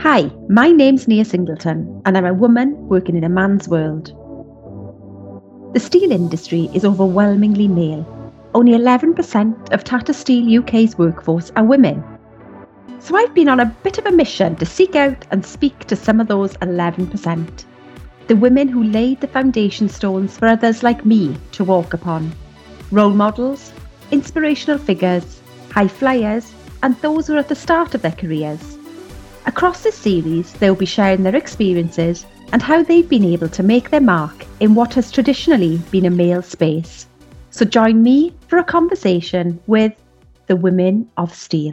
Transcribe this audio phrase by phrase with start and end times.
[0.00, 4.08] Hi, my name's Nia Singleton, and I'm a woman working in a man's world.
[5.74, 8.04] The steel industry is overwhelmingly male.
[8.52, 12.02] Only 11% of Tata Steel UK's workforce are women.
[12.98, 15.94] So I've been on a bit of a mission to seek out and speak to
[15.94, 17.64] some of those 11%.
[18.26, 22.32] The women who laid the foundation stones for others like me to walk upon.
[22.90, 23.72] Role models,
[24.10, 26.52] inspirational figures, high flyers,
[26.82, 28.76] and those who are at the start of their careers.
[29.46, 33.62] Across this series, they will be sharing their experiences and how they've been able to
[33.62, 37.06] make their mark in what has traditionally been a male space.
[37.50, 39.92] So join me for a conversation with
[40.46, 41.72] the Women of Steel.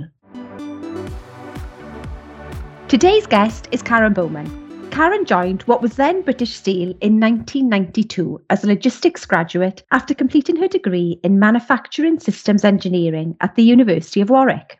[2.87, 4.89] Today's guest is Karen Bowman.
[4.89, 10.55] Karen joined what was then British Steel in 1992 as a logistics graduate after completing
[10.55, 14.79] her degree in manufacturing systems engineering at the University of Warwick.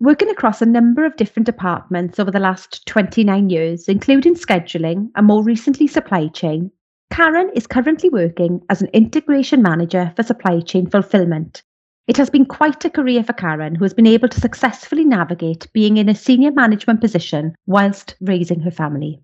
[0.00, 5.26] Working across a number of different departments over the last 29 years, including scheduling and
[5.26, 6.70] more recently supply chain,
[7.10, 11.62] Karen is currently working as an integration manager for supply chain fulfillment
[12.06, 15.66] it has been quite a career for Karen, who has been able to successfully navigate
[15.72, 19.20] being in a senior management position whilst raising her family.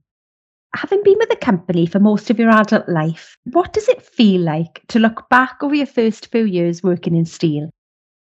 [0.74, 4.40] Having been with the company for most of your adult life, what does it feel
[4.40, 7.70] like to look back over your first few years working in steel?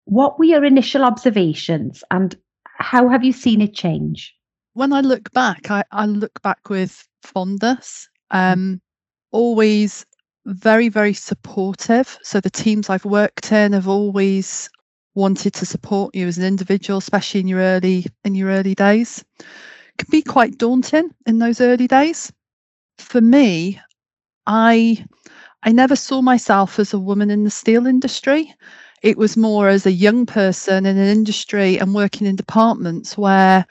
[0.06, 2.34] What were your initial observations and
[2.78, 4.34] how have you seen it change?
[4.74, 8.08] When I look back, I, I look back with fondness.
[8.30, 8.80] Um,
[9.32, 10.06] always
[10.46, 12.18] very, very supportive.
[12.22, 14.70] So the teams I've worked in have always
[15.14, 19.24] wanted to support you as an individual, especially in your early in your early days.
[19.38, 22.32] It can be quite daunting in those early days.
[22.98, 23.80] For me,
[24.46, 25.04] I
[25.62, 28.54] I never saw myself as a woman in the steel industry.
[29.02, 33.66] It was more as a young person in an industry and working in departments where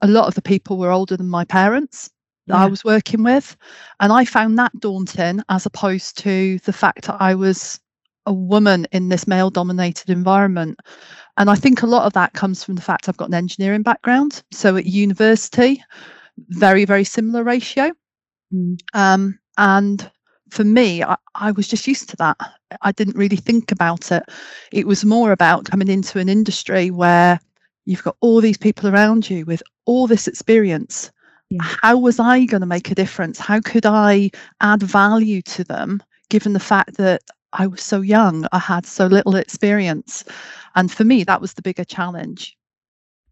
[0.00, 2.10] a lot of the people were older than my parents
[2.46, 2.64] that yeah.
[2.64, 3.56] I was working with.
[4.00, 7.80] And I found that daunting as opposed to the fact that I was
[8.26, 10.78] a woman in this male dominated environment.
[11.36, 13.82] And I think a lot of that comes from the fact I've got an engineering
[13.82, 14.42] background.
[14.52, 15.82] So at university,
[16.48, 17.92] very, very similar ratio.
[18.52, 18.78] Mm.
[18.94, 20.10] Um, and
[20.54, 22.36] for me, I, I was just used to that.
[22.82, 24.22] I didn't really think about it.
[24.72, 27.40] It was more about coming into an industry where
[27.86, 31.10] you've got all these people around you with all this experience
[31.50, 31.62] yeah.
[31.62, 33.38] how was I going to make a difference?
[33.38, 37.22] How could I add value to them, given the fact that
[37.52, 40.24] I was so young, I had so little experience?
[40.74, 42.56] And for me, that was the bigger challenge.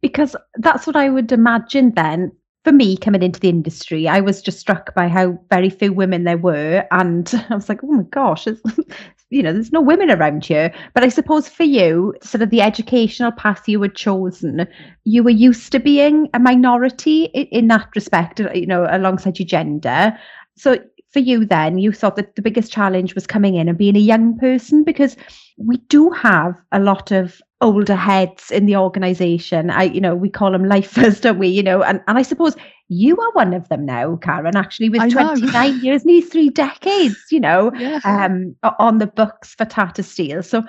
[0.00, 2.32] Because that's what I would imagine then.
[2.64, 6.24] For me, coming into the industry, I was just struck by how very few women
[6.24, 6.86] there were.
[6.92, 8.46] And I was like, oh my gosh,
[9.30, 10.72] you know, there's no women around here.
[10.94, 14.66] But I suppose for you, sort of the educational path you had chosen,
[15.04, 19.38] you were used to being a minority in, in that respect, uh, you know, alongside
[19.38, 20.16] your gender.
[20.56, 20.78] So
[21.12, 24.00] for you then, you thought that the biggest challenge was coming in and being a
[24.00, 25.16] young person because
[25.64, 29.70] we do have a lot of older heads in the organization.
[29.70, 31.48] I, you know, we call them lifers, don't we?
[31.48, 32.56] You know, and, and I suppose
[32.88, 37.40] you are one of them now, Karen, actually, with 29 years, nearly three decades, you
[37.40, 38.00] know, yeah.
[38.04, 40.42] um, on the books for Tata Steel.
[40.42, 40.62] So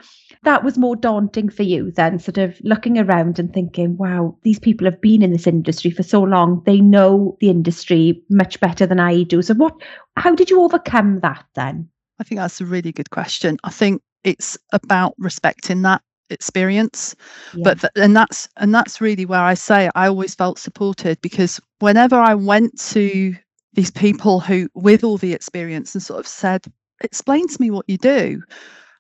[0.44, 4.60] that was more daunting for you than sort of looking around and thinking, wow, these
[4.60, 6.62] people have been in this industry for so long.
[6.66, 9.42] They know the industry much better than I do.
[9.42, 9.76] So what
[10.16, 11.90] how did you overcome that then?
[12.20, 13.58] I think that's a really good question.
[13.64, 17.16] I think it's about respecting that experience.
[17.54, 17.64] Yeah.
[17.64, 21.60] but th- and that's and that's really where i say i always felt supported because
[21.80, 23.36] whenever i went to
[23.74, 26.66] these people who with all the experience and sort of said
[27.02, 28.42] explain to me what you do.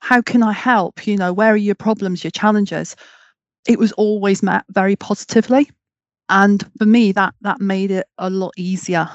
[0.01, 1.07] How can i help?
[1.07, 2.95] You know where are your problems your challenges?
[3.67, 5.69] It was always met very positively.
[6.29, 9.09] And for me that that made it a lot easier.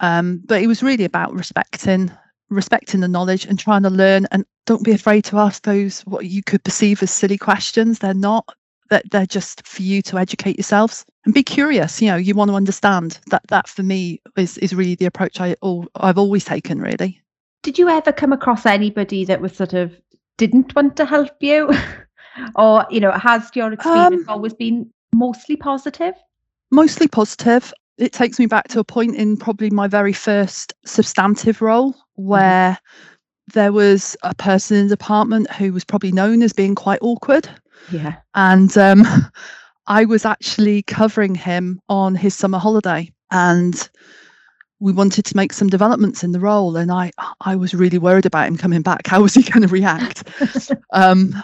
[0.00, 2.10] Um, but it was really about respecting
[2.50, 6.26] respecting the knowledge and trying to learn and don't be afraid to ask those what
[6.26, 7.98] you could perceive as silly questions.
[7.98, 8.48] They're not
[8.90, 11.04] that they're just for you to educate yourselves.
[11.24, 13.18] And be curious you know you want to understand.
[13.30, 17.20] That that for me is is really the approach i all i've always taken really.
[17.62, 19.96] Did you ever come across anybody that was sort of
[20.36, 21.70] didn't want to help you?
[22.56, 26.14] Or you know has your experience um, always been mostly positive?
[26.74, 31.62] mostly positive it takes me back to a point in probably my very first substantive
[31.62, 33.52] role where mm-hmm.
[33.54, 37.48] there was a person in the department who was probably known as being quite awkward.
[37.90, 38.16] Yeah.
[38.34, 39.04] And um,
[39.86, 43.88] I was actually covering him on his summer holiday and
[44.80, 48.26] we wanted to make some developments in the role and I I was really worried
[48.26, 49.06] about him coming back.
[49.06, 50.28] How was he going to react?
[50.92, 51.34] um,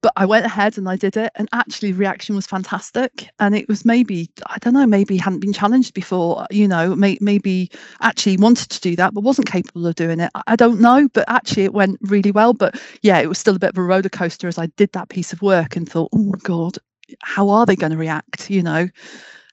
[0.00, 3.28] but I went ahead and I did it, and actually, reaction was fantastic.
[3.38, 7.18] And it was maybe I don't know, maybe hadn't been challenged before, you know, may,
[7.20, 7.70] maybe
[8.00, 10.30] actually wanted to do that, but wasn't capable of doing it.
[10.46, 12.54] I don't know, but actually, it went really well.
[12.54, 15.10] But yeah, it was still a bit of a roller coaster as I did that
[15.10, 16.78] piece of work and thought, oh my god,
[17.22, 18.50] how are they going to react?
[18.50, 18.88] You know,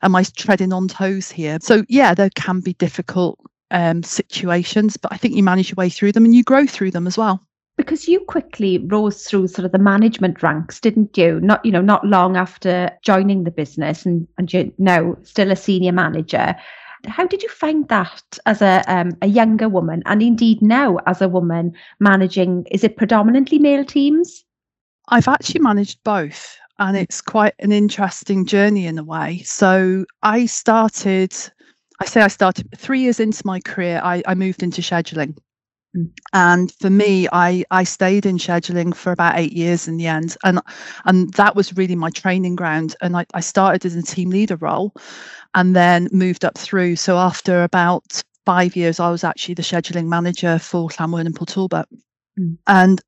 [0.01, 1.57] am I treading on toes here?
[1.61, 3.37] So yeah, there can be difficult
[3.71, 6.91] um, situations, but I think you manage your way through them and you grow through
[6.91, 7.45] them as well
[7.77, 11.39] because you quickly rose through sort of the management ranks didn't you?
[11.39, 15.55] Not you know not long after joining the business and and you're now still a
[15.55, 16.55] senior manager.
[17.07, 21.21] How did you find that as a um, a younger woman and indeed now as
[21.21, 24.43] a woman managing is it predominantly male teams?
[25.09, 29.41] I've actually managed both and it's quite an interesting journey in a way.
[29.43, 31.33] So i started
[31.99, 35.35] i say i started three years into my career i, I moved into scheduling.
[36.33, 40.37] And for me, I I stayed in scheduling for about eight years in the end,
[40.43, 40.59] and
[41.05, 42.95] and that was really my training ground.
[43.01, 44.93] And I, I started as a team leader role,
[45.53, 46.95] and then moved up through.
[46.95, 51.49] So after about five years, I was actually the scheduling manager for Llanwern and Port
[52.39, 52.57] Mm.
[52.65, 53.01] And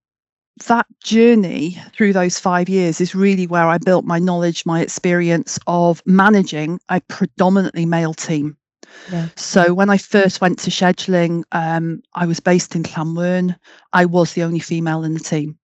[0.67, 5.57] that journey through those five years is really where I built my knowledge, my experience
[5.65, 8.57] of managing a predominantly male team.
[9.35, 13.55] So when I first went to scheduling, um, I was based in Llanwern.
[13.93, 15.57] I was the only female in the team.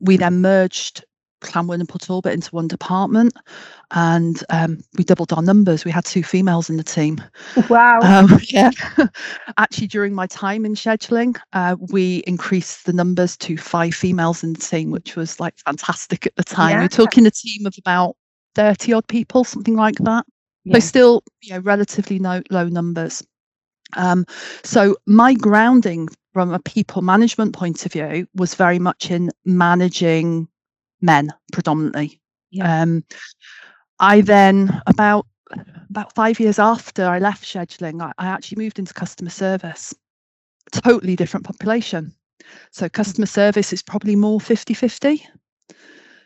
[0.00, 1.04] We then merged
[1.42, 3.34] Llanwern and Port Talbot into one department,
[3.92, 5.84] and um, we doubled our numbers.
[5.84, 7.22] We had two females in the team.
[7.68, 8.00] Wow!
[8.02, 8.70] Um, yeah.
[9.56, 14.54] Actually, during my time in scheduling, uh, we increased the numbers to five females in
[14.54, 16.70] the team, which was like fantastic at the time.
[16.70, 16.82] Yeah.
[16.82, 18.16] We're talking a team of about
[18.54, 20.26] thirty odd people, something like that.
[20.68, 20.74] Yeah.
[20.74, 23.24] So still, you know, relatively no, low numbers.
[23.96, 24.26] Um,
[24.62, 30.48] so my grounding from a people management point of view was very much in managing
[31.00, 32.20] men predominantly.
[32.50, 32.82] Yeah.
[32.82, 33.04] Um,
[33.98, 35.26] I then about
[35.90, 39.94] about five years after I left scheduling, I, I actually moved into customer service.
[40.70, 42.14] Totally different population.
[42.70, 45.22] So customer service is probably more 50-50.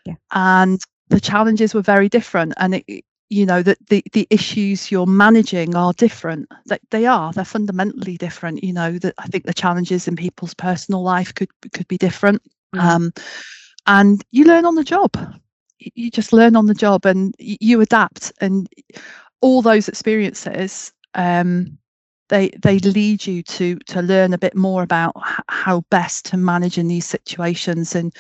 [0.05, 0.15] Yeah.
[0.33, 2.55] And the challenges were very different.
[2.57, 6.49] And it, you know that the the issues you're managing are different.
[6.67, 7.33] That they are.
[7.33, 8.63] They're fundamentally different.
[8.63, 12.43] You know that i think the challenges in people's personal life could could be different.
[12.75, 12.81] Mm.
[12.81, 13.13] um,
[13.87, 15.13] and you learn on the job.
[15.79, 18.33] You just learn on the job and you adapt.
[18.41, 18.69] And
[19.41, 21.79] all those experiences um,
[22.29, 25.13] they they lead you to to learn a bit more about
[25.49, 27.95] how best to manage in these situations.
[27.95, 28.15] And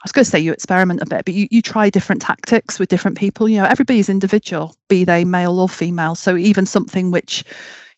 [0.00, 2.78] I was going to say you experiment a bit, but you, you try different tactics
[2.78, 3.50] with different people.
[3.50, 6.14] You know, everybody's individual, be they male or female.
[6.14, 7.44] So even something which,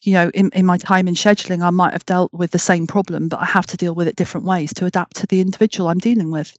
[0.01, 2.89] you know, in, in my time in scheduling, I might have dealt with the same
[2.89, 5.89] problem, but I have to deal with it different ways to adapt to the individual
[5.89, 6.57] I'm dealing with.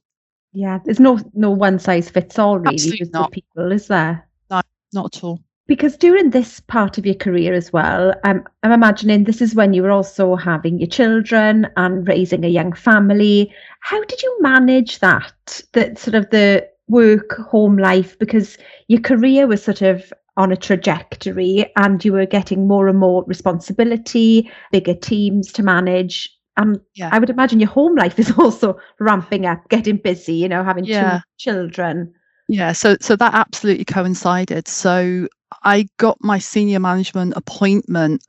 [0.54, 3.32] Yeah, there's no no one size fits all really Absolutely not.
[3.32, 4.26] people, is there?
[4.50, 4.62] No,
[4.94, 9.24] not at all because during this part of your career as well, um, I'm imagining
[9.24, 13.52] this is when you were also having your children and raising a young family.
[13.80, 15.62] How did you manage that?
[15.72, 18.58] That sort of the work home life because
[18.88, 23.24] your career was sort of on a trajectory and you were getting more and more
[23.26, 26.28] responsibility, bigger teams to manage.
[26.56, 27.08] And yeah.
[27.10, 30.84] I would imagine your home life is also ramping up, getting busy, you know, having
[30.84, 31.20] yeah.
[31.20, 32.12] two children.
[32.48, 34.68] Yeah, so so that absolutely coincided.
[34.68, 35.28] So
[35.62, 38.22] I got my senior management appointment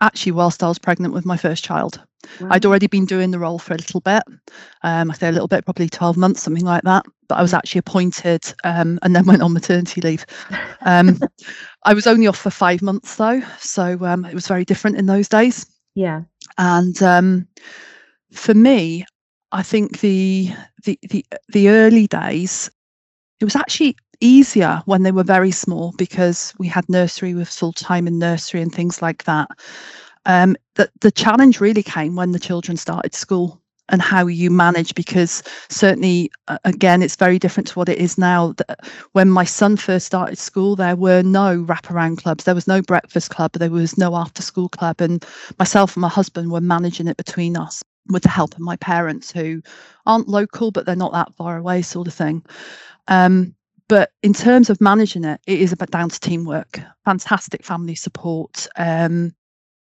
[0.00, 2.00] actually whilst I was pregnant with my first child.
[2.40, 2.48] Wow.
[2.50, 4.22] I'd already been doing the role for a little bit.
[4.82, 7.04] Um, I say a little bit, probably 12 months, something like that.
[7.28, 7.58] But I was mm.
[7.58, 10.26] actually appointed um, and then went on maternity leave.
[10.82, 11.18] Um,
[11.84, 13.42] I was only off for five months though.
[13.58, 15.66] So um, it was very different in those days.
[15.94, 16.22] Yeah.
[16.58, 17.48] And um,
[18.32, 19.04] for me,
[19.52, 20.50] I think the,
[20.84, 22.70] the the the early days,
[23.40, 27.72] it was actually easier when they were very small because we had nursery with full
[27.72, 29.48] time in nursery and things like that.
[30.24, 34.94] Um, the, the challenge really came when the children started school and how you manage
[34.96, 38.54] because certainly uh, again it's very different to what it is now.
[39.12, 42.44] When my son first started school there were no wraparound clubs.
[42.44, 43.52] There was no breakfast club.
[43.52, 45.00] There was no after school club.
[45.00, 45.24] And
[45.58, 49.30] myself and my husband were managing it between us with the help of my parents
[49.32, 49.62] who
[50.06, 52.44] aren't local but they're not that far away sort of thing.
[53.08, 53.54] Um,
[53.88, 56.80] but in terms of managing it, it is about down to teamwork.
[57.04, 58.66] Fantastic family support.
[58.76, 59.34] Um,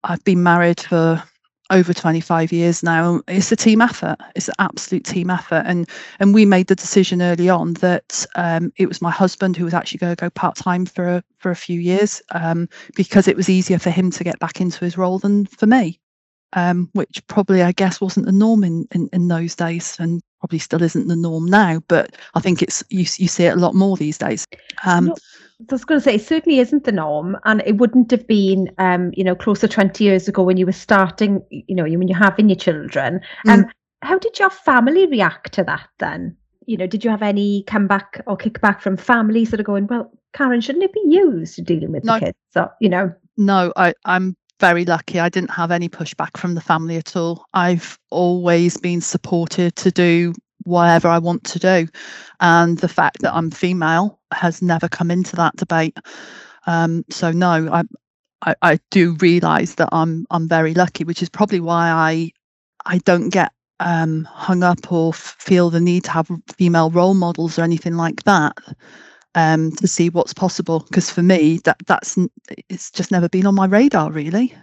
[0.04, 1.24] I've been married for
[1.70, 3.22] over 25 years now.
[3.28, 4.18] It's a team effort.
[4.36, 5.64] It's an absolute team effort.
[5.66, 9.66] And and we made the decision early on that um, it was my husband who
[9.66, 13.28] was actually going to go part time for a, for a few years um, because
[13.28, 16.00] it was easier for him to get back into his role than for me.
[16.56, 19.98] Um, which probably I guess wasn't the norm in, in, in those days.
[20.00, 23.56] And probably still isn't the norm now, but I think it's you, you see it
[23.56, 24.46] a lot more these days.
[24.86, 25.16] Um, no,
[25.62, 28.70] I was going to say it certainly isn't the norm, and it wouldn't have been,
[28.78, 32.18] um, you know, closer twenty years ago when you were starting, you know, when you're
[32.18, 33.22] having your children.
[33.48, 33.70] Um, mm.
[34.02, 36.36] How did your family react to that then?
[36.66, 40.12] You know, did you have any comeback or kickback from families that are going, well,
[40.34, 42.16] Karen, shouldn't it be used to dealing with no.
[42.16, 42.38] the kids?
[42.52, 43.14] So, you know.
[43.38, 45.20] No, I, I'm very lucky.
[45.20, 47.46] I didn't have any pushback from the family at all.
[47.54, 50.34] I've always been supported to do
[50.64, 51.88] whatever I want to do.
[52.40, 55.98] And the fact that I'm female has never come into that debate.
[56.66, 57.84] Um, so no, I,
[58.46, 62.32] I, I do realise that I'm I'm very lucky, which is probably why I
[62.86, 67.60] I don't get um, hung up or feel the need to have female role models
[67.60, 68.58] or anything like that
[69.36, 70.80] um, to see what's possible.
[70.82, 72.18] Because for me, that that's
[72.70, 74.54] it's just never been on my radar really.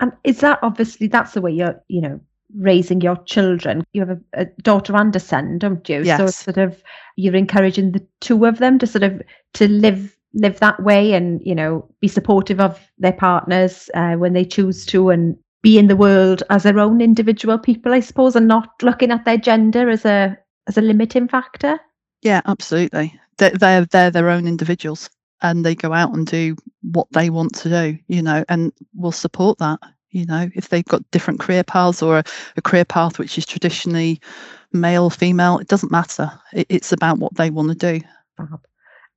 [0.00, 2.20] And is that obviously that's the way you're you know
[2.56, 3.84] raising your children?
[3.92, 6.02] You have a, a daughter and a son, don't you?
[6.02, 6.18] Yes.
[6.18, 6.82] So sort of
[7.16, 9.22] you're encouraging the two of them to sort of
[9.54, 14.32] to live live that way and you know be supportive of their partners uh, when
[14.32, 18.34] they choose to and be in the world as their own individual people, I suppose,
[18.34, 21.78] and not looking at their gender as a as a limiting factor.
[22.22, 23.18] Yeah, absolutely.
[23.40, 25.10] They're they're, their own individuals,
[25.42, 29.12] and they go out and do what they want to do, you know, and we'll
[29.12, 29.80] support that.
[30.10, 32.24] You know, if they've got different career paths or a,
[32.56, 34.20] a career path which is traditionally
[34.72, 36.30] male, female, it doesn't matter.
[36.52, 38.04] It, it's about what they want to do.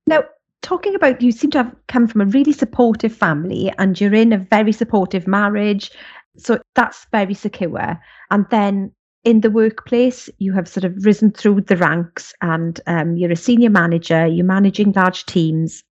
[0.06, 0.22] Now,
[0.62, 4.32] talking about you seem to have come from a really supportive family and you're in
[4.32, 5.90] a very supportive marriage
[6.36, 8.00] so that's very secure.
[8.30, 8.92] And then
[9.24, 13.36] in the workplace, you have sort of risen through the ranks and um, you're a
[13.36, 15.82] senior manager, you're managing large teams.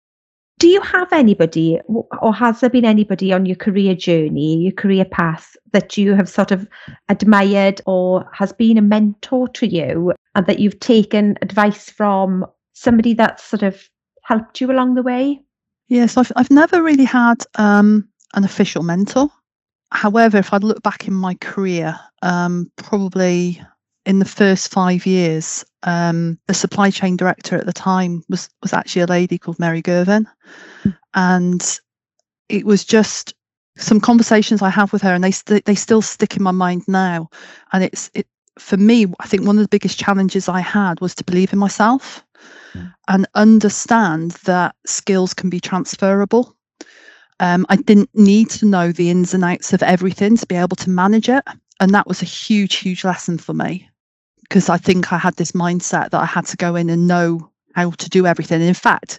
[0.60, 5.04] Do you have anybody, or has there been anybody on your career journey, your career
[5.04, 6.68] path, that you have sort of
[7.08, 13.14] admired or has been a mentor to you and that you've taken advice from somebody
[13.14, 13.88] that's sort of
[14.22, 15.40] helped you along the way?
[15.88, 19.28] Yes, I've, I've never really had um, an official mentor.
[19.94, 23.62] However, if I look back in my career, um, probably
[24.04, 28.72] in the first five years, um, the supply chain director at the time was was
[28.72, 30.26] actually a lady called Mary Gervin,
[30.82, 30.96] mm.
[31.14, 31.80] and
[32.48, 33.34] it was just
[33.76, 36.82] some conversations I have with her, and they st- they still stick in my mind
[36.88, 37.30] now.
[37.72, 38.26] And it's it
[38.58, 39.06] for me.
[39.20, 42.24] I think one of the biggest challenges I had was to believe in myself
[42.74, 42.92] mm.
[43.06, 46.56] and understand that skills can be transferable.
[47.40, 50.76] Um, I didn't need to know the ins and outs of everything to be able
[50.76, 51.44] to manage it.
[51.80, 53.88] And that was a huge, huge lesson for me
[54.42, 57.50] because I think I had this mindset that I had to go in and know
[57.74, 58.60] how to do everything.
[58.60, 59.18] And in fact,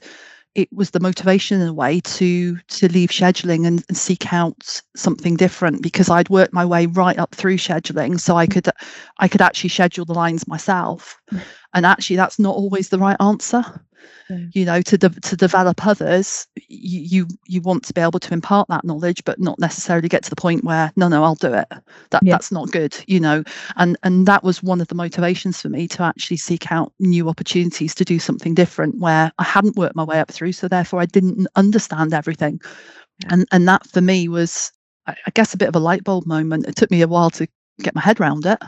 [0.55, 4.81] it was the motivation in a way to to leave scheduling and, and, seek out
[4.95, 8.69] something different because I'd worked my way right up through scheduling so I could
[9.19, 11.41] I could actually schedule the lines myself mm.
[11.74, 13.63] and actually that's not always the right answer
[14.30, 14.50] mm.
[14.54, 18.34] you know to de- to develop others you, you you want to be able to
[18.34, 21.54] impart that knowledge but not necessarily get to the point where no no I'll do
[21.54, 21.68] it
[22.12, 22.34] that yeah.
[22.34, 23.44] that's not good you know
[23.76, 27.30] and and that was one of the motivations for me to actually seek out new
[27.30, 31.02] opportunities to do something different where I hadn't worked my way up through so therefore
[31.02, 32.60] I didn't understand everything
[33.22, 33.30] yeah.
[33.32, 34.72] and and that for me was
[35.08, 37.30] I, I guess a bit of a light bulb moment it took me a while
[37.32, 37.48] to
[37.82, 38.60] get my head around it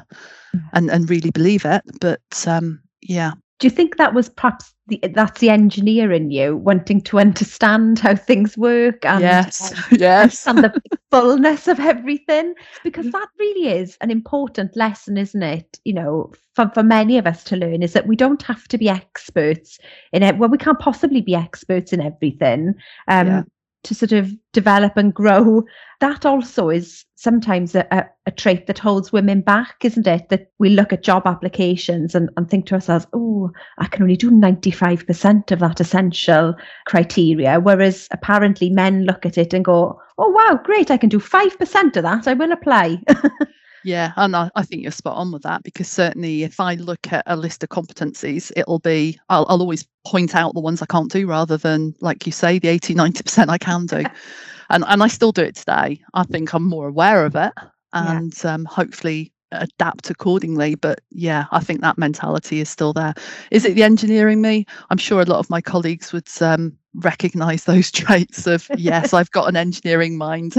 [0.55, 0.69] mm.
[0.73, 4.99] and and really believe it but um yeah do you think that was perhaps the,
[5.13, 10.59] that's the engineer in you wanting to understand how things work and yes, yes, and
[10.59, 12.53] the fullness of everything?
[12.83, 15.79] Because that really is an important lesson, isn't it?
[15.85, 18.77] You know, for for many of us to learn is that we don't have to
[18.77, 19.79] be experts
[20.13, 20.37] in it.
[20.37, 22.75] Well, we can't possibly be experts in everything.
[23.07, 23.43] Um, yeah
[23.83, 25.63] to sort of develop and grow.
[25.99, 30.29] That also is sometimes a, a, a, trait that holds women back, isn't it?
[30.29, 34.17] That we look at job applications and, and think to ourselves, oh, I can only
[34.17, 36.55] do 95% of that essential
[36.85, 37.59] criteria.
[37.59, 41.97] Whereas apparently men look at it and go, oh, wow, great, I can do 5%
[41.97, 42.27] of that.
[42.27, 43.01] I will apply.
[43.83, 47.11] Yeah, and I, I, think you're spot on with that because certainly if I look
[47.11, 50.87] at a list of competencies, it'll be, I'll, I'll always point out the ones I
[50.87, 54.03] can't do rather than, like you say, the 80, 90% I can do.
[54.69, 56.01] and, and I still do it today.
[56.13, 57.53] I think I'm more aware of it
[57.93, 58.53] and yeah.
[58.53, 60.75] um, hopefully adapt accordingly.
[60.75, 63.13] But yeah, I think that mentality is still there.
[63.51, 64.65] Is it the engineering me?
[64.89, 69.31] I'm sure a lot of my colleagues would um, recognize those traits of, yes, I've
[69.31, 70.55] got an engineering mind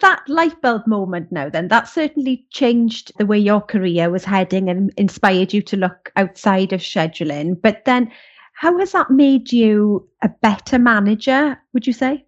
[0.00, 4.68] that light bulb moment now then that certainly changed the way your career was heading
[4.68, 7.60] and inspired you to look outside of scheduling.
[7.60, 8.10] But then
[8.54, 12.24] how has that made you a better manager would you say?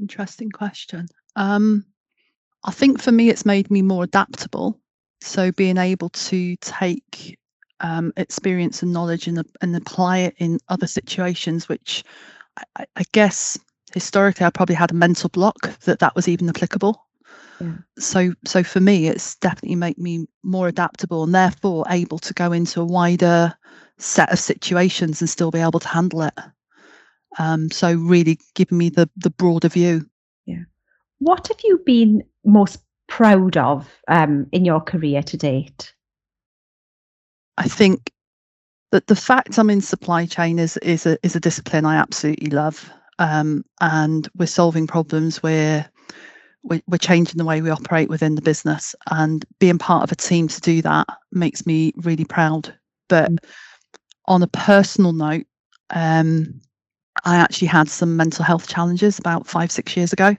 [0.00, 1.06] Interesting question.
[1.36, 1.84] Um,
[2.66, 4.80] i think for me it's made me more adaptable.
[5.20, 7.38] So being able to take
[7.80, 12.04] um, experience and knowledge and, and apply it in other situations, which
[12.76, 13.58] I, I guess
[13.94, 17.00] historically I probably had a mental block that that was even applicable.
[17.60, 17.74] Yeah.
[17.98, 22.52] So, so for me, it's definitely made me more adaptable and therefore able to go
[22.52, 23.54] into a wider
[23.98, 26.34] set of situations and still be able to handle it.
[27.38, 30.06] Um, so, really giving me the the broader view.
[30.46, 30.64] Yeah.
[31.18, 35.94] What have you been most proud of um, in your career to date?
[37.56, 38.12] I think
[38.90, 42.50] that the fact I'm in supply chain is is a is a discipline I absolutely
[42.50, 45.88] love, um, and we're solving problems where
[46.62, 50.16] we're, we're changing the way we operate within the business, and being part of a
[50.16, 52.74] team to do that makes me really proud.
[53.08, 53.38] But mm.
[54.26, 55.46] on a personal note,
[55.90, 56.60] um,
[57.24, 60.36] I actually had some mental health challenges about five six years ago,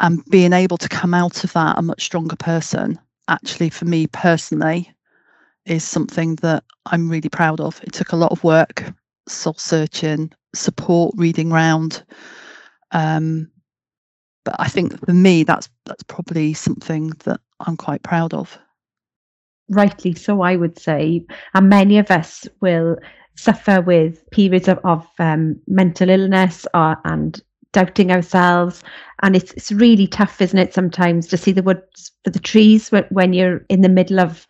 [0.00, 2.98] and being able to come out of that a much stronger person
[3.28, 4.90] actually for me personally
[5.66, 7.80] is something that I'm really proud of.
[7.82, 8.84] It took a lot of work,
[9.28, 12.04] soul searching, support, reading round.
[12.92, 13.50] Um,
[14.44, 18.58] but I think for me, that's that's probably something that I'm quite proud of.
[19.70, 22.96] Rightly so, I would say, and many of us will
[23.36, 27.40] suffer with periods of, of um, mental illness or, and
[27.72, 28.82] doubting ourselves.
[29.22, 32.92] And it's it's really tough, isn't it, sometimes to see the woods for the trees
[32.92, 34.46] when, when you're in the middle of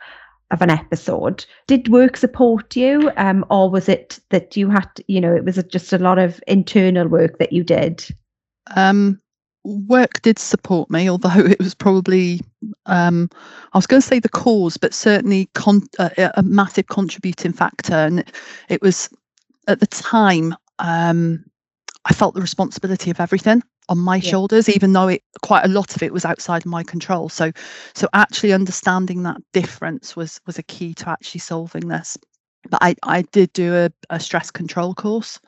[0.51, 1.45] of an episode.
[1.67, 5.63] Did work support you, um, or was it that you had, you know, it was
[5.71, 8.07] just a lot of internal work that you did?
[8.77, 9.21] Um,
[9.65, 12.41] work did support me, although it was probably,
[12.87, 13.29] um,
[13.73, 17.95] I was going to say the cause, but certainly con- uh, a massive contributing factor.
[17.95, 18.25] And
[18.69, 19.09] it was
[19.67, 21.45] at the time, um,
[22.05, 24.31] I felt the responsibility of everything on my yeah.
[24.31, 27.29] shoulders even though it quite a lot of it was outside of my control.
[27.29, 27.53] So
[27.95, 32.17] so actually understanding that difference was was a key to actually solving this.
[32.71, 35.39] But i i did do a, a stress control course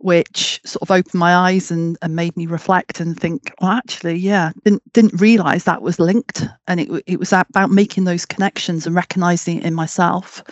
[0.00, 4.14] which sort of opened my eyes and, and made me reflect and think well actually
[4.14, 6.46] yeah didn't didn't realize that was linked.
[6.66, 10.42] And it, it was about making those connections and recognizing it in myself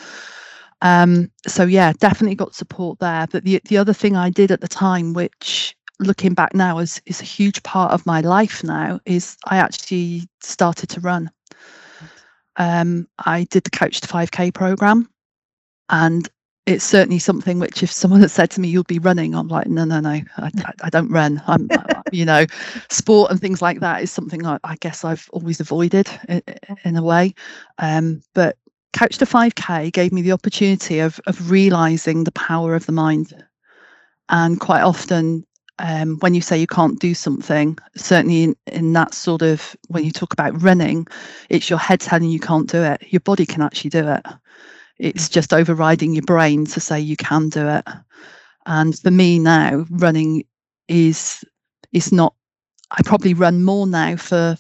[0.86, 4.60] um, so yeah definitely got support there but the, the other thing i did at
[4.60, 9.00] the time which looking back now is is a huge part of my life now
[9.06, 11.30] is I actually started to run.
[12.56, 15.08] Um, I did the Couch to 5K program,
[15.90, 16.28] and
[16.64, 19.66] it's certainly something which, if someone had said to me, "You'll be running," I'm like,
[19.66, 20.50] "No, no, no, I, I,
[20.84, 21.68] I don't run." I'm,
[22.12, 22.46] you know,
[22.90, 26.42] sport and things like that is something I, I guess I've always avoided in,
[26.84, 27.34] in a way.
[27.78, 28.56] Um, but
[28.92, 33.32] Couch to 5K gave me the opportunity of of realizing the power of the mind,
[34.28, 35.46] and quite often
[35.78, 40.04] um, when you say you can't do something, certainly in, in that sort of when
[40.04, 41.06] you talk about running,
[41.50, 43.02] it's your head telling you can't do it.
[43.10, 44.24] Your body can actually do it.
[44.98, 47.84] It's just overriding your brain to say you can do it.
[48.64, 50.44] And for me now, running
[50.88, 51.44] is
[51.92, 52.34] is not.
[52.90, 54.56] I probably run more now for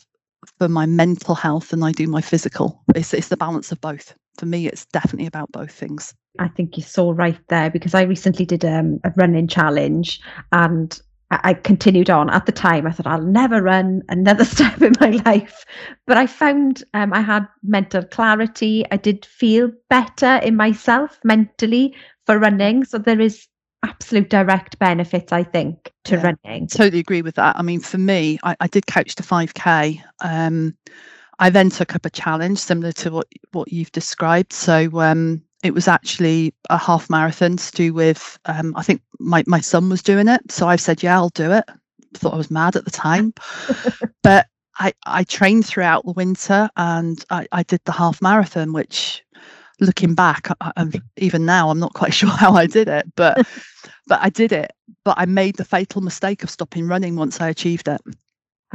[0.58, 2.82] for my mental health than I do my physical.
[2.94, 4.14] It's it's the balance of both.
[4.38, 6.14] For me, it's definitely about both things.
[6.38, 10.20] I think you're so right there because I recently did um, a running challenge
[10.52, 10.98] and
[11.30, 12.30] I continued on.
[12.30, 15.64] At the time, I thought I'll never run another step in my life,
[16.06, 18.84] but I found um, I had mental clarity.
[18.90, 21.94] I did feel better in myself mentally
[22.26, 22.84] for running.
[22.84, 23.48] So there is
[23.82, 26.66] absolute direct benefits, I think, to yeah, running.
[26.66, 27.56] Totally agree with that.
[27.56, 30.02] I mean, for me, I, I did couch to 5K.
[30.20, 30.76] Um,
[31.38, 34.52] I then took up a challenge similar to what what you've described.
[34.52, 39.44] So um, it was actually a half marathon to do with um, I think my,
[39.46, 40.50] my son was doing it.
[40.50, 41.64] So I said, Yeah, I'll do it.
[42.14, 43.34] Thought I was mad at the time.
[44.22, 44.46] but
[44.78, 49.24] I, I trained throughout the winter and I, I did the half marathon, which
[49.80, 53.46] looking back, I, even now, I'm not quite sure how I did it, but
[54.06, 54.72] but I did it.
[55.04, 58.00] But I made the fatal mistake of stopping running once I achieved it.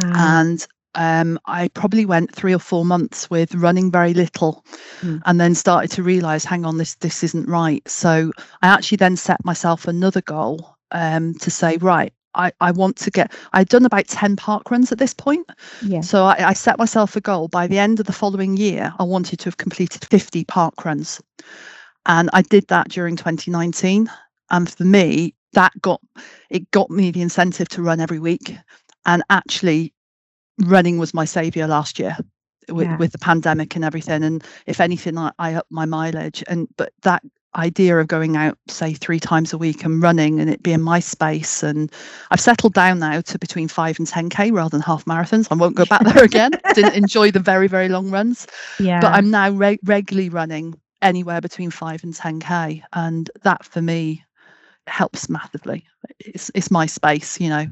[0.04, 0.14] Um.
[0.16, 4.66] And um, I probably went three or four months with running very little,
[5.02, 5.22] mm.
[5.26, 7.88] and then started to realise, hang on, this this isn't right.
[7.88, 12.98] So I actually then set myself another goal um, to say, right, I, I want
[12.98, 15.50] to get I'd done about 10 park runs at this point.
[15.82, 16.02] Yeah.
[16.02, 19.04] So I, I set myself a goal by the end of the following year, I
[19.04, 21.22] wanted to have completed 50 park runs.
[22.06, 24.10] And I did that during 2019.
[24.50, 26.02] And for me, that got
[26.50, 28.56] it got me the incentive to run every week.
[29.06, 29.94] And actually
[30.60, 32.16] running was my savior last year
[32.70, 32.98] with, yeah.
[32.98, 34.24] with the pandemic and everything.
[34.24, 36.44] And if anything, I, I upped my mileage.
[36.48, 37.24] And but that
[37.56, 41.00] idea of going out say three times a week and running and it being my
[41.00, 41.64] space.
[41.64, 41.92] And
[42.32, 45.48] i've settled down now to between 5 and 10k rather than half marathons.
[45.52, 46.52] I won't go back there again.
[46.74, 48.48] Didn't enjoy the very very long runs.
[48.80, 49.02] Yeah.
[49.02, 54.24] But i'm now re- regularly running anywhere between five and 10k and that for me
[54.88, 55.86] helps massively.
[56.20, 57.68] It's it's my space you know.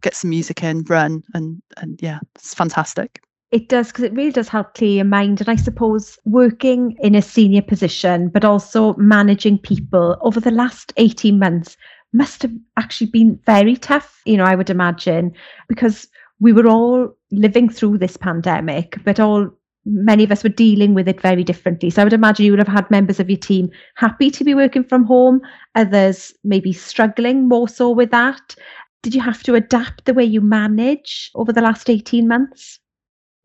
[0.00, 3.20] Get some music in run and and yeah it's fantastic
[3.52, 7.14] it does because it really does help clear your mind and i suppose working in
[7.14, 11.76] a senior position but also managing people over the last 18 months
[12.12, 15.32] must have actually been very tough you know i would imagine
[15.68, 16.08] because
[16.40, 19.48] we were all living through this pandemic but all
[19.84, 21.90] many of us were dealing with it very differently.
[21.90, 24.54] So I would imagine you would have had members of your team happy to be
[24.54, 25.40] working from home,
[25.74, 28.54] others maybe struggling more so with that.
[29.02, 32.78] Did you have to adapt the way you manage over the last 18 months?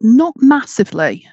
[0.02, 1.28] Not massively,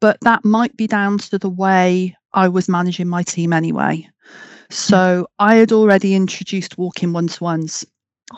[0.00, 4.08] but that might be down to the way I was managing my team anyway.
[4.70, 7.84] So I had already introduced walking one to ones.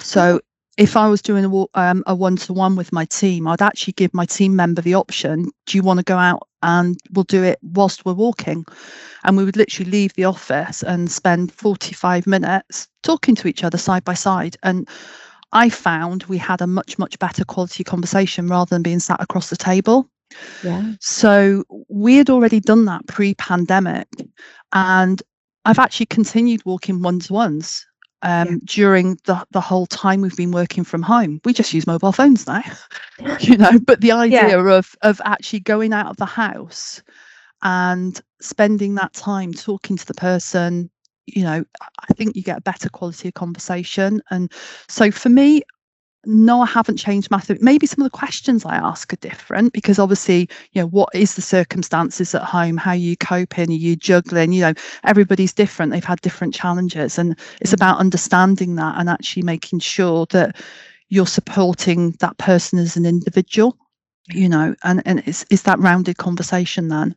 [0.00, 0.40] So
[0.76, 4.24] if I was doing a, um, a one-to-one with my team, I'd actually give my
[4.24, 8.04] team member the option, do you want to go out and we'll do it whilst
[8.04, 8.64] we're walking?
[9.24, 13.76] And we would literally leave the office and spend 45 minutes talking to each other
[13.76, 14.56] side by side.
[14.62, 14.88] And
[15.52, 19.50] I found we had a much, much better quality conversation rather than being sat across
[19.50, 20.08] the table.
[20.62, 20.92] Yeah.
[21.00, 24.08] So we had already done that pre-pandemic.
[24.72, 25.22] And
[25.64, 27.84] I've actually continued walking one-to-ones
[28.22, 28.56] um, yeah.
[28.64, 31.40] during the, the whole time we've been working from home.
[31.44, 32.62] We just use mobile phones now,
[33.40, 33.78] you know.
[33.84, 34.76] But the idea yeah.
[34.76, 37.02] of of actually going out of the house
[37.62, 40.90] and spending that time talking to the person,
[41.34, 44.20] you know, I think you get a better quality of conversation.
[44.30, 44.52] And
[44.88, 45.62] so for me,
[46.26, 47.62] no, I haven't changed massively.
[47.62, 51.34] Maybe some of the questions I ask are different because obviously, you know, what is
[51.34, 52.76] the circumstances at home?
[52.76, 53.70] How are you coping?
[53.70, 54.52] Are you juggling?
[54.52, 55.92] You know, everybody's different.
[55.92, 57.18] They've had different challenges.
[57.18, 57.74] And it's mm.
[57.74, 60.60] about understanding that and actually making sure that
[61.08, 63.78] you're supporting that person as an individual,
[64.28, 67.14] you know, and, and it's, it's that rounded conversation then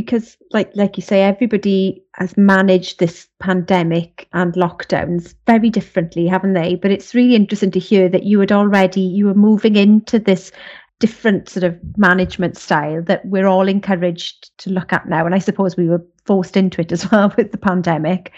[0.00, 6.54] because like like you say everybody has managed this pandemic and lockdowns very differently haven't
[6.54, 6.74] they?
[6.74, 10.52] But it's really interesting to hear that you had already you were moving into this
[11.00, 15.24] different sort of management style that we're all encouraged to look at now.
[15.26, 18.32] And i suppose we were forced into it as well with the pandemic.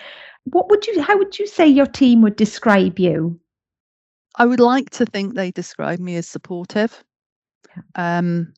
[0.44, 3.38] What would you how would you say your team would describe you?
[4.36, 7.04] I would like to think they describe me as supportive.
[7.94, 8.52] Um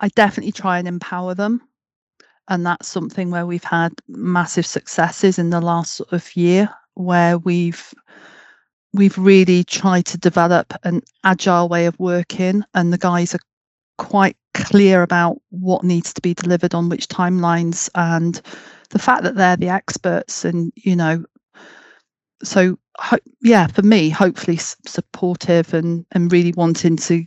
[0.00, 1.60] i definitely try and empower them
[2.48, 7.38] and that's something where we've had massive successes in the last sort of year where
[7.38, 7.92] we've
[8.92, 13.40] we've really tried to develop an agile way of working and the guys are
[13.96, 18.42] quite clear about what needs to be delivered on which timelines and
[18.90, 21.24] the fact that they're the experts and you know
[22.42, 27.24] so ho- yeah for me hopefully supportive and and really wanting to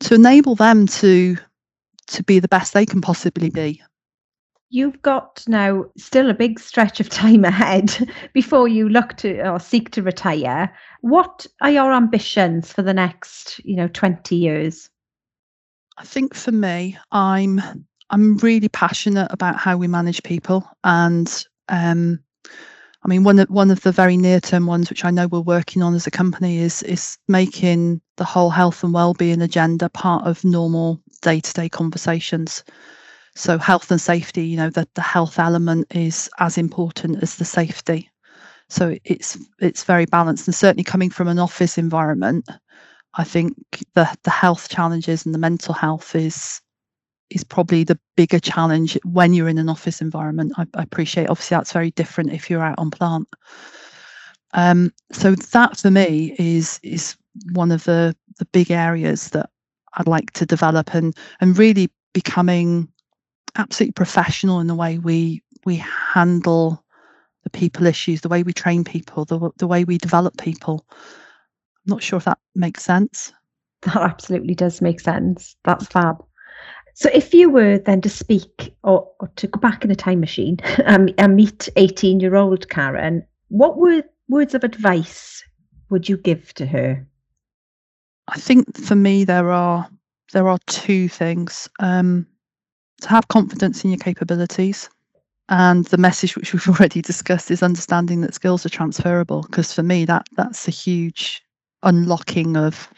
[0.00, 1.36] to enable them to
[2.06, 3.82] to be the best they can possibly be
[4.74, 9.60] You've got now still a big stretch of time ahead before you look to or
[9.60, 10.72] seek to retire.
[11.02, 14.88] What are your ambitions for the next, you know, 20 years?
[15.98, 17.60] I think for me, I'm
[18.08, 22.18] I'm really passionate about how we manage people and um,
[23.04, 25.40] I mean one of one of the very near term ones which I know we're
[25.40, 30.26] working on as a company is is making the whole health and well-being agenda part
[30.26, 32.64] of normal day-to-day conversations
[33.34, 37.44] so health and safety, you know, that the health element is as important as the
[37.44, 38.10] safety.
[38.68, 42.48] So it's it's very balanced, and certainly coming from an office environment,
[43.14, 43.54] I think
[43.94, 46.60] the the health challenges and the mental health is
[47.30, 50.52] is probably the bigger challenge when you're in an office environment.
[50.56, 53.28] I, I appreciate obviously that's very different if you're out on plant.
[54.54, 57.16] Um, so that for me is is
[57.52, 59.50] one of the the big areas that
[59.94, 62.88] I'd like to develop and and really becoming
[63.56, 66.84] absolutely professional in the way we we handle
[67.44, 70.86] the people issues, the way we train people, the the way we develop people.
[70.90, 73.32] I'm not sure if that makes sense.
[73.82, 75.56] That absolutely does make sense.
[75.64, 76.24] That's fab.
[76.94, 80.20] So, if you were then to speak or, or to go back in a time
[80.20, 85.42] machine and, and meet 18 year old Karen, what were words of advice
[85.90, 87.04] would you give to her?
[88.28, 89.88] I think for me there are
[90.32, 91.68] there are two things.
[91.80, 92.26] Um,
[93.02, 94.88] to have confidence in your capabilities.
[95.48, 99.42] And the message which we've already discussed is understanding that skills are transferable.
[99.42, 101.42] Because for me, that that's a huge
[101.82, 102.88] unlocking of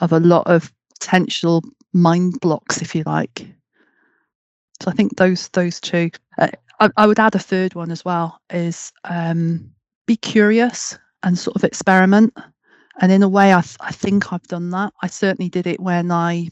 [0.00, 3.46] of a lot of potential mind blocks, if you like.
[4.82, 6.10] So I think those those two.
[6.38, 9.70] Uh, I, I, would add a third one as well: is um,
[10.06, 12.36] be curious and sort of experiment.
[13.00, 14.92] And in a way, I, th- I think I've done that.
[15.02, 16.50] I certainly did it when I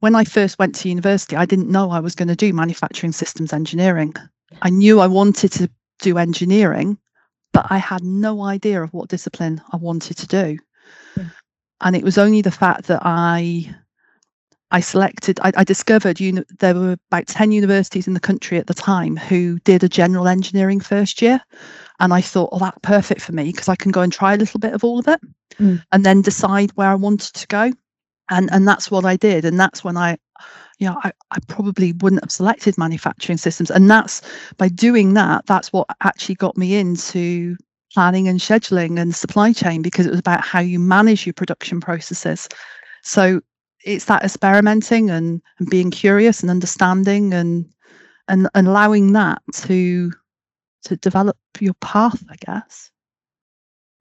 [0.00, 3.12] when I first went to university, I didn't know I was going to do manufacturing
[3.12, 4.14] systems engineering.
[4.62, 6.98] I knew I wanted to do engineering,
[7.52, 10.58] but I had no idea of what discipline I wanted to do.
[11.16, 11.24] Yeah.
[11.80, 13.74] And it was only the fact that I
[14.70, 18.66] I selected, I, I discovered uni- there were about 10 universities in the country at
[18.66, 21.40] the time who did a general engineering first year.
[22.00, 24.36] And I thought, oh, that's perfect for me because I can go and try a
[24.36, 25.20] little bit of all of it
[25.58, 25.82] mm.
[25.92, 27.72] and then decide where I wanted to go.
[28.30, 29.44] And, and that's what I did.
[29.44, 30.18] And that's when I,
[30.78, 33.70] you know, I, I probably wouldn't have selected manufacturing systems.
[33.70, 34.22] And that's
[34.56, 37.56] by doing that, that's what actually got me into
[37.92, 41.80] planning and scheduling and supply chain because it was about how you manage your production
[41.80, 42.48] processes.
[43.02, 43.40] So
[43.84, 47.64] it's that experimenting and, and being curious and understanding and,
[48.28, 50.12] and and allowing that to
[50.84, 52.90] to develop your path, I guess.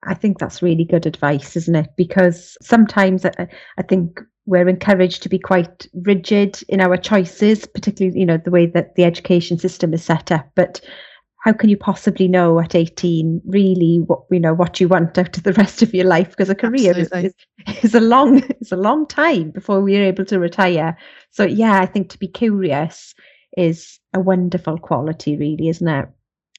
[0.06, 1.90] I think that's really good advice, isn't it?
[1.98, 8.20] Because sometimes I, I think we're encouraged to be quite rigid in our choices, particularly,
[8.20, 10.50] you know, the way that the education system is set up.
[10.56, 10.82] But
[11.46, 15.38] how can you possibly know at 18 really what you know what you want out
[15.38, 17.34] of the rest of your life because a career is, is,
[17.84, 20.98] is, a long it's a long time before we're able to retire
[21.30, 23.14] so yeah i think to be curious
[23.58, 26.10] is a wonderful quality really isn't it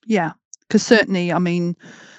[0.07, 1.77] yeah because certainly i mean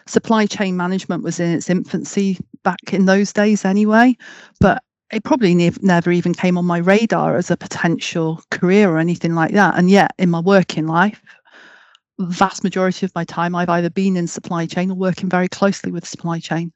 [0.10, 4.16] supply chain management was in its infancy back in those days anyway
[4.60, 8.98] but it probably ne- never even came on my radar as a potential career or
[8.98, 11.22] anything like that and yet in my working life
[12.20, 15.92] vast majority of my time I've either been in supply chain or working very closely
[15.92, 16.72] with supply chain.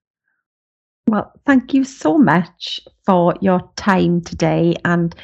[1.08, 5.16] Well, thank you so much for your time today and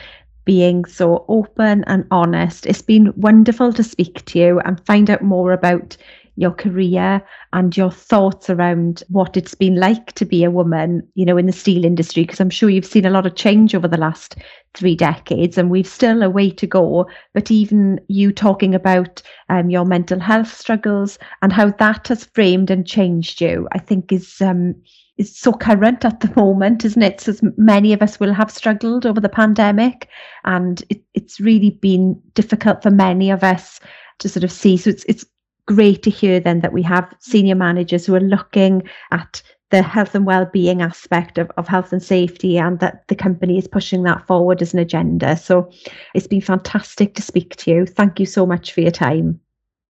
[0.43, 2.65] being so open and honest.
[2.65, 5.97] It's been wonderful to speak to you and find out more about
[6.37, 7.21] your career
[7.51, 11.47] and your thoughts around what it's been like to be a woman, you know, in
[11.47, 14.35] the steel industry, because I'm sure you've seen a lot of change over the last
[14.75, 17.07] three decades and we've still a way to go.
[17.33, 22.69] But even you talking about um, your mental health struggles and how that has framed
[22.69, 24.75] and changed you, I think is um,
[25.17, 27.19] is so current at the moment, isn't it?
[27.19, 30.07] So many of us will have struggled over the pandemic,
[30.45, 33.79] and it, it's really been difficult for many of us
[34.19, 34.77] to sort of see.
[34.77, 35.25] So it's it's
[35.67, 40.15] great to hear then that we have senior managers who are looking at the health
[40.15, 44.25] and well-being aspect of, of health and safety and that the company is pushing that
[44.25, 45.35] forward as an agenda.
[45.35, 45.69] So
[46.15, 47.85] it's been fantastic to speak to you.
[47.85, 49.41] Thank you so much for your time.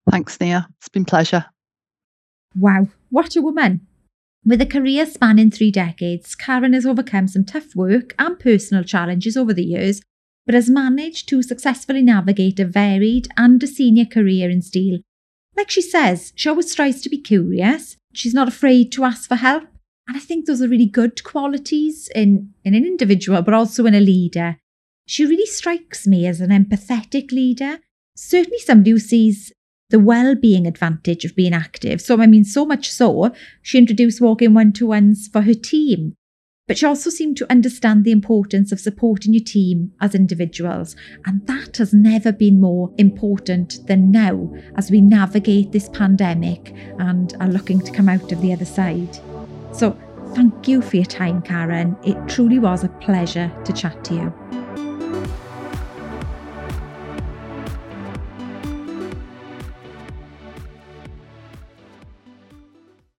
[0.09, 0.67] Thanks nia.
[0.77, 1.45] It's been pleasure.
[2.55, 3.81] Wow what a woman.
[4.45, 9.37] With a career spanning three decades karen has overcome some tough work and personal challenges
[9.37, 10.01] over the years
[10.45, 14.99] but has managed to successfully navigate a varied and a senior career in steel
[15.55, 17.97] like she says, she always strives to be curious.
[18.13, 19.63] She's not afraid to ask for help.
[20.07, 23.95] And I think those are really good qualities in, in an individual, but also in
[23.95, 24.57] a leader.
[25.07, 27.79] She really strikes me as an empathetic leader,
[28.15, 29.51] certainly somebody who sees
[29.89, 32.01] the well-being advantage of being active.
[32.01, 36.15] So I mean, so much so, she introduced walking one-to-ones for her team.
[36.71, 40.95] But she also seemed to understand the importance of supporting your team as individuals.
[41.25, 47.35] And that has never been more important than now as we navigate this pandemic and
[47.41, 49.19] are looking to come out of the other side.
[49.73, 49.99] So,
[50.33, 51.97] thank you for your time, Karen.
[52.05, 54.60] It truly was a pleasure to chat to you.